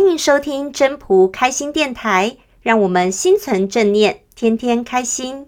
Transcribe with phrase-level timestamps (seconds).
[0.00, 5.46] 欢迎收听真仆开心电台，让我们心存正念，天天开心。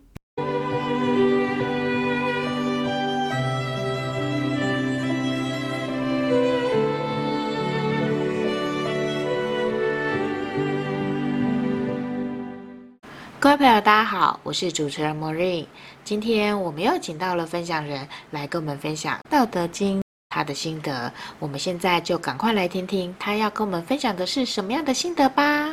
[13.41, 15.67] 各位朋友，大家好，我是主持人莫瑞。
[16.05, 19.99] 今天我们又请到了分享人来跟我们分享《道德经》
[20.33, 21.13] 他的心得。
[21.39, 25.69] 我们现在就赶快来听听他要跟我们分享的是什么样的心得吧。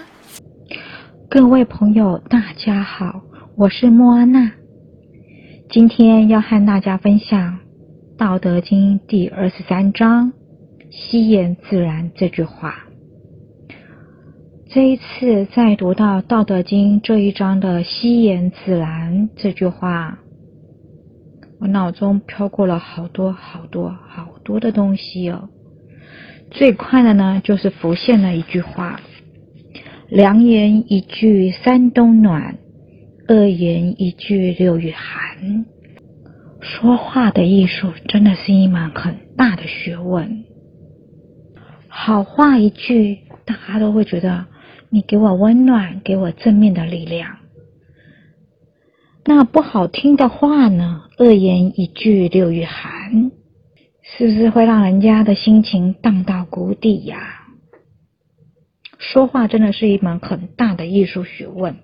[1.29, 3.21] 各位朋友，大家好，
[3.55, 4.51] 我是莫安娜。
[5.69, 7.53] 今天要和大家分享
[8.17, 10.33] 《道德经》第二十三章
[10.91, 12.75] “惜言自然”这句话。
[14.71, 20.19] 这一次在读到《道德经》这一章的“惜言自然”这句话，
[21.59, 25.49] 我脑中飘过了好多好多好多的东西哦。
[26.51, 28.99] 最快的呢，就是浮现了一句话
[30.09, 32.57] ：“良言一句三冬暖，
[33.27, 35.65] 恶言一句六月寒。”
[36.61, 40.43] 说话的艺术真的是一门很大的学问。
[41.87, 44.45] 好话一句，大家都会觉得。
[44.91, 47.37] 你给我温暖，给我正面的力量。
[49.25, 51.03] 那不好听的话呢？
[51.17, 53.31] 恶言一句六月寒，
[54.01, 57.45] 是不是会让人家的心情荡到谷底呀？
[58.97, 61.77] 说话真的是一门很大的艺术学问。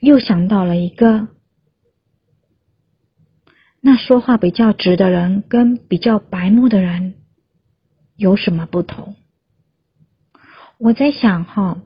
[0.00, 1.28] 又想到了一个，
[3.80, 7.14] 那说话比较直的人跟比较白目的人
[8.16, 9.16] 有什么不同？
[10.78, 11.82] 我在想哈。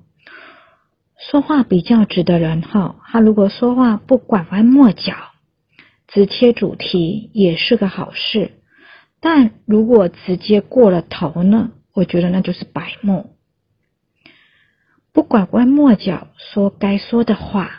[1.30, 5.14] 说话比较直的人哈，他如果说话不拐弯抹角，
[6.08, 8.52] 直切主题也是个好事。
[9.20, 13.36] 但如果直接过了头呢，我觉得那就是白目。
[15.12, 17.70] 不拐弯抹角说该说的话，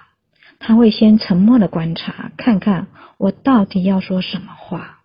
[0.59, 4.99] 他会先沉默的观察，看看我到底要说什么话，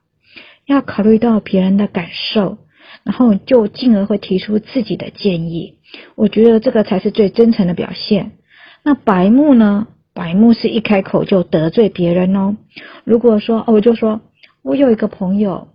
[0.64, 2.58] 要考虑到别人的感受，
[3.08, 5.78] 然后就进而会提出自己的建议。
[6.14, 8.32] 我觉得这个才是最真诚的表现。
[8.82, 9.86] 那白目呢？
[10.12, 12.56] 白目是一开口就得罪别人哦。
[13.04, 14.20] 如果说哦，我就说，
[14.60, 15.68] 我有一个朋友，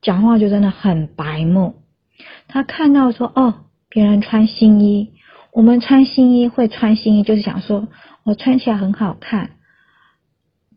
[0.00, 1.74] 讲话就真的很白目。
[2.48, 5.12] 他看到说，哦，别人穿新衣，
[5.52, 7.88] 我们穿新衣会穿新衣，就是想说
[8.24, 9.50] 我穿起来很好看，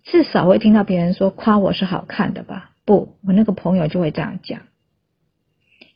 [0.03, 2.71] 至少会听到别人说夸我是好看的吧？
[2.89, 4.61] 不，我那个朋友就会这样讲。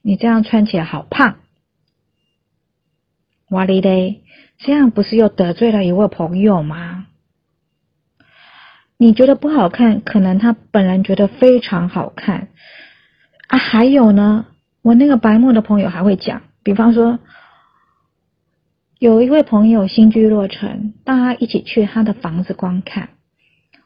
[0.03, 1.37] 你这样穿起来好胖，
[3.49, 4.21] 哇哩嘞，
[4.59, 7.07] 这样不是又得罪了一位朋友吗？
[8.97, 12.49] 你觉得不好看，可能他本人觉得非常好看
[13.47, 13.57] 啊。
[13.57, 14.45] 还有呢，
[14.83, 17.17] 我那个白目的朋友还会讲，比方说，
[18.99, 23.09] 有一位朋友新居落成，大家一起去他的房子观看，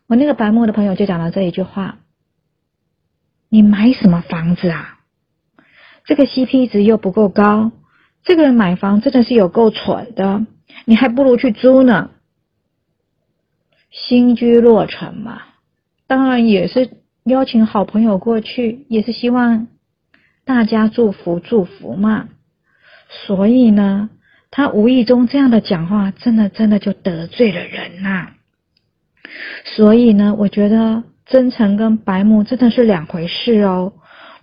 [0.07, 1.99] 我那个白目的朋友就讲了这一句话
[3.49, 4.99] ：“你买什么房子啊？”
[6.05, 7.71] 这个 CP 值又不够高，
[8.23, 10.45] 这个人买房真的是有够蠢的，
[10.85, 12.11] 你还不如去租呢。
[13.89, 15.41] 新居落成嘛，
[16.07, 16.89] 当然也是
[17.23, 19.67] 邀请好朋友过去，也是希望
[20.45, 22.29] 大家祝福祝福嘛。
[23.09, 24.09] 所以呢，
[24.51, 28.33] 他无意中这样的讲话，真的真的就得罪了人呐、啊。
[29.63, 33.93] 所以呢，我觉得真诚跟白目真的是两回事哦。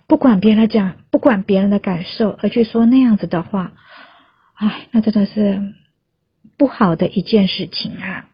[0.07, 3.73] 不管别人讲，不管别人的感受，而去说那样子的话，
[4.53, 5.73] 哎，那真的是
[6.57, 8.27] 不好的一件事情啊！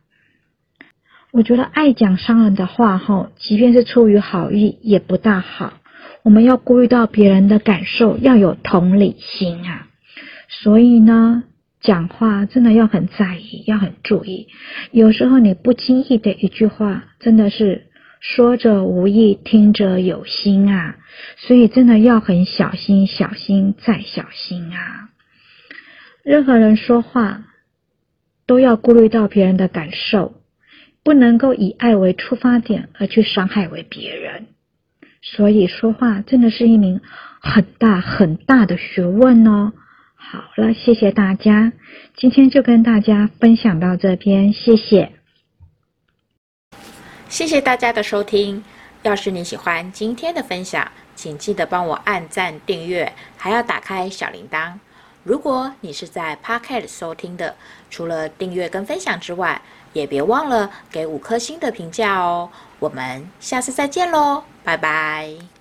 [1.31, 5.71] 我觉得爱讲伤人的话，吼，即便是出于好意，也不大好。
[6.23, 9.87] 我们要顾虑到别人的感受，要有同理心啊！
[10.49, 11.43] 所以呢，
[11.79, 14.49] 讲话真的要很在意，要很注意。
[14.91, 17.87] 有时候你不经意的一句话，真的是。
[18.21, 20.97] 说者无意，听者有心啊，
[21.37, 25.09] 所以真的要很小心，小心再小心啊！
[26.23, 27.45] 任何人说话
[28.45, 30.35] 都要顾虑到别人的感受，
[31.03, 34.45] 不能够以爱为出发点而去伤害为别人。
[35.23, 37.01] 所以说话真的是一名
[37.39, 39.73] 很大很大的学问哦。
[40.15, 41.73] 好了，谢谢大家，
[42.15, 45.13] 今天就跟大家分享到这边，谢谢。
[47.31, 48.61] 谢谢大家的收听。
[49.03, 54.73] 要是你喜欢今天的分享，请记得帮我按赞、订阅，还要打开小铃铛。
[55.23, 57.55] 如果你是在 Pocket 收听的，
[57.89, 59.61] 除了订阅跟分享之外，
[59.93, 62.49] 也别忘了给五颗星的评价哦。
[62.79, 65.60] 我们下次再见喽，拜拜。